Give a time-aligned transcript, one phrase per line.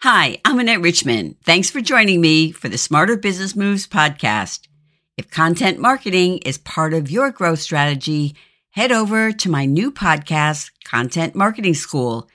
[0.00, 1.36] Hi, I'm Annette Richmond.
[1.42, 4.68] Thanks for joining me for the Smarter Business Moves podcast.
[5.16, 8.36] If content marketing is part of your growth strategy,
[8.72, 12.28] head over to my new podcast, Content Marketing School,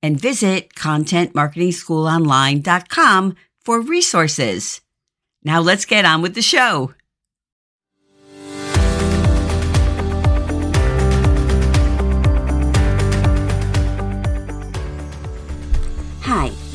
[0.00, 4.80] and visit contentmarketingschoolonline.com for resources.
[5.42, 6.94] Now let's get on with the show.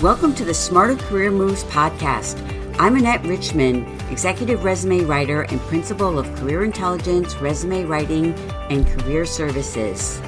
[0.03, 2.37] Welcome to the Smarter Career Moves podcast.
[2.77, 8.33] I'm Annette Richmond, executive resume writer and principal of Career Intelligence, Resume Writing,
[8.69, 10.19] and Career Services.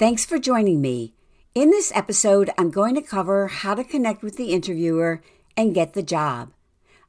[0.00, 1.14] Thanks for joining me.
[1.54, 5.22] In this episode, I'm going to cover how to connect with the interviewer
[5.56, 6.50] and get the job.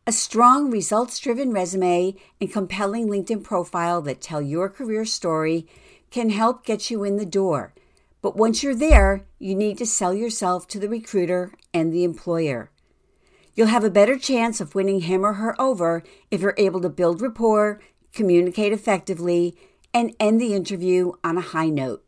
[0.06, 5.66] A strong, results driven resume and compelling LinkedIn profile that tell your career story
[6.12, 7.73] can help get you in the door.
[8.22, 12.70] But once you're there, you need to sell yourself to the recruiter and the employer.
[13.56, 16.90] You'll have a better chance of winning him or her over if you're able to
[16.90, 17.80] build rapport,
[18.12, 19.56] communicate effectively,
[19.94, 22.04] and end the interview on a high note.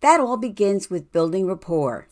[0.00, 2.08] That all begins with building rapport.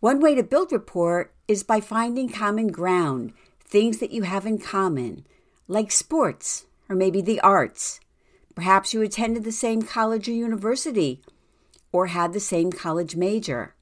[0.00, 3.32] One way to build rapport is by finding common ground,
[3.68, 5.26] things that you have in common,
[5.68, 8.00] like sports or maybe the arts.
[8.54, 11.20] Perhaps you attended the same college or university
[11.92, 13.74] or had the same college major.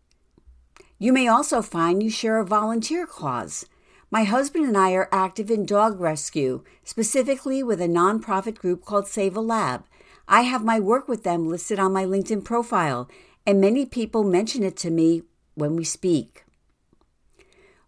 [0.98, 3.66] You may also find you share a volunteer cause.
[4.10, 9.08] My husband and I are active in dog rescue, specifically with a nonprofit group called
[9.08, 9.84] Save a Lab.
[10.28, 13.08] I have my work with them listed on my LinkedIn profile,
[13.46, 15.22] and many people mention it to me
[15.54, 16.43] when we speak.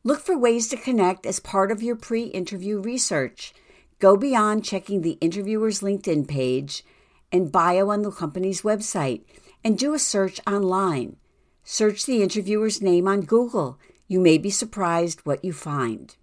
[0.06, 3.52] Look for ways to connect as part of your pre interview research.
[3.98, 6.84] Go beyond checking the interviewer's LinkedIn page
[7.32, 9.24] and bio on the company's website
[9.64, 11.16] and do a search online.
[11.64, 13.80] Search the interviewer's name on Google.
[14.06, 16.14] You may be surprised what you find.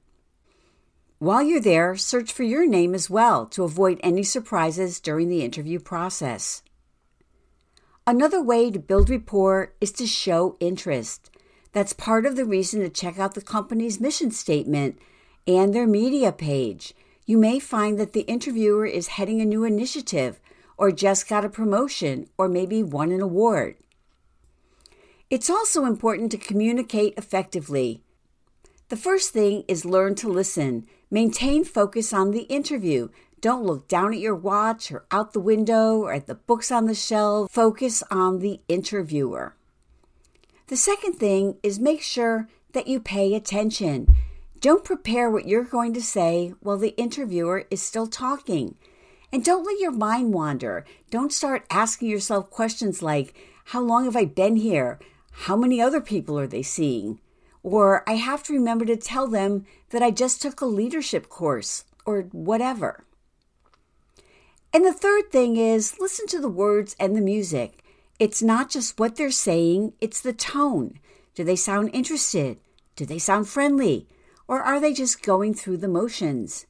[1.20, 5.44] While you're there, search for your name as well to avoid any surprises during the
[5.44, 6.64] interview process.
[8.08, 11.30] Another way to build rapport is to show interest.
[11.74, 15.00] That's part of the reason to check out the company's mission statement
[15.46, 16.94] and their media page.
[17.26, 20.40] You may find that the interviewer is heading a new initiative
[20.78, 23.76] or just got a promotion or maybe won an award.
[25.30, 28.04] It's also important to communicate effectively.
[28.90, 30.86] The first thing is learn to listen.
[31.10, 33.10] Maintain focus on the interview.
[33.42, 36.86] Don't look down at your watch or out the window or at the books on
[36.86, 37.50] the shelf.
[37.52, 39.56] Focus on the interviewer.
[40.68, 44.16] The second thing is make sure that you pay attention.
[44.62, 48.76] Don't prepare what you're going to say while the interviewer is still talking.
[49.32, 50.86] And don't let your mind wander.
[51.10, 53.36] Don't start asking yourself questions like,
[53.66, 55.00] How long have I been here?
[55.32, 57.20] How many other people are they seeing?
[57.62, 61.84] Or I have to remember to tell them that I just took a leadership course,
[62.06, 63.04] or whatever.
[64.74, 67.83] And the third thing is listen to the words and the music.
[68.20, 71.00] It's not just what they're saying, it's the tone.
[71.36, 72.60] Do they sound interested?
[72.96, 74.08] Do they sound friendly?
[74.48, 76.68] Or are they just going through the motions?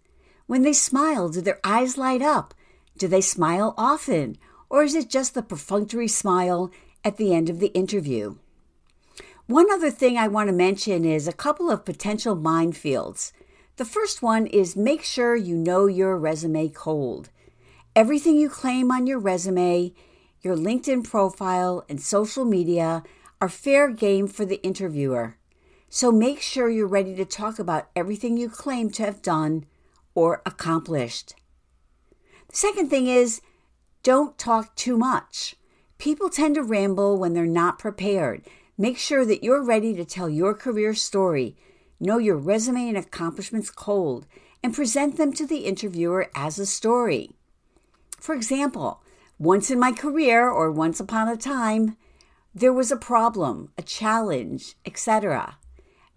[0.47, 2.53] When they smile, do their eyes light up?
[2.97, 4.37] Do they smile often?
[4.69, 6.71] Or is it just the perfunctory smile
[7.03, 8.35] at the end of the interview?
[9.47, 13.33] One other thing I want to mention is a couple of potential minefields.
[13.75, 17.29] The first one is make sure you know your resume cold.
[17.95, 19.93] Everything you claim on your resume
[20.43, 23.01] your LinkedIn profile, and social media
[23.41, 25.37] are fair game for the interviewer.
[25.89, 29.65] So make sure you're ready to talk about everything you claim to have done
[30.13, 31.33] or accomplished.
[32.49, 33.41] The second thing is
[34.03, 35.55] don't talk too much.
[35.97, 38.45] People tend to ramble when they're not prepared.
[38.77, 41.55] Make sure that you're ready to tell your career story.
[41.99, 44.25] Know your resume and accomplishments cold
[44.61, 47.31] and present them to the interviewer as a story.
[48.19, 49.03] For example,
[49.43, 51.97] once in my career or once upon a time,
[52.55, 55.57] there was a problem, a challenge, etc.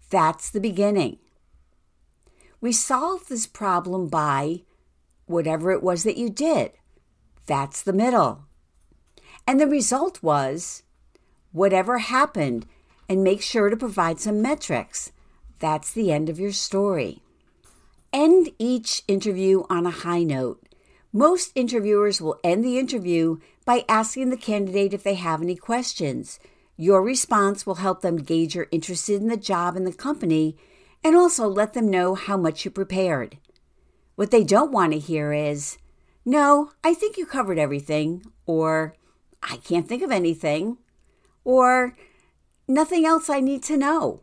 [0.09, 1.17] That's the beginning.
[2.61, 4.61] We solved this problem by
[5.25, 6.71] whatever it was that you did.
[7.45, 8.45] That's the middle.
[9.45, 10.83] And the result was
[11.51, 12.65] whatever happened,
[13.09, 15.11] and make sure to provide some metrics.
[15.59, 17.21] That's the end of your story.
[18.13, 20.66] End each interview on a high note.
[21.17, 26.39] Most interviewers will end the interview by asking the candidate if they have any questions.
[26.75, 30.57] Your response will help them gauge you're interested in the job and the company
[31.03, 33.39] and also let them know how much you prepared.
[34.13, 35.79] What they don't want to hear is,
[36.23, 38.95] No, I think you covered everything, or
[39.41, 40.77] I can't think of anything,
[41.43, 41.97] or
[42.67, 44.21] nothing else I need to know.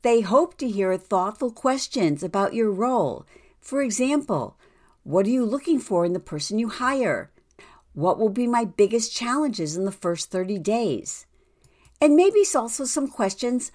[0.00, 3.26] They hope to hear thoughtful questions about your role.
[3.60, 4.57] For example,
[5.08, 7.30] what are you looking for in the person you hire?
[7.94, 11.24] What will be my biggest challenges in the first 30 days?
[11.98, 13.72] And maybe also some questions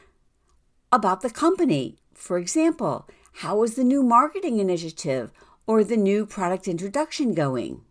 [0.91, 1.97] about the company.
[2.13, 3.09] For example,
[3.41, 5.31] how is the new marketing initiative
[5.65, 7.81] or the new product introduction going?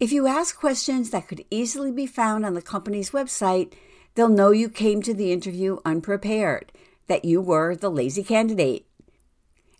[0.00, 3.74] If you ask questions that could easily be found on the company's website,
[4.14, 6.72] they'll know you came to the interview unprepared,
[7.08, 8.86] that you were the lazy candidate.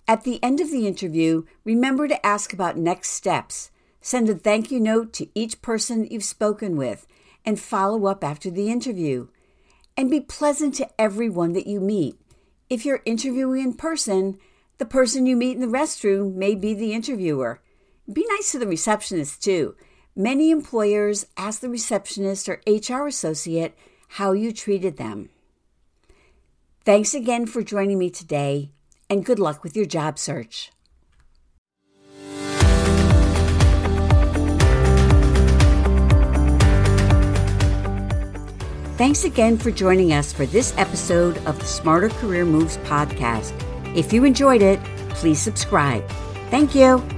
[0.07, 3.71] At the end of the interview, remember to ask about next steps.
[4.03, 7.07] Send a thank you note to each person you've spoken with
[7.45, 9.29] and follow up after the interview.
[9.97, 12.19] And be pleasant to everyone that you meet.
[12.69, 14.39] If you're interviewing in person,
[14.79, 17.63] the person you meet in the restroom may be the interviewer.
[18.13, 19.75] Be nice to the receptionist too.
[20.15, 23.75] Many employers ask the receptionist or HR associate
[24.09, 25.31] how you treated them.
[26.85, 28.71] Thanks again for joining me today,
[29.15, 30.73] and good luck with your job search.
[38.97, 43.53] Thanks again for joining us for this episode of the Smarter Career Moves podcast.
[43.97, 46.05] If you enjoyed it, please subscribe.
[46.51, 47.14] Thank you.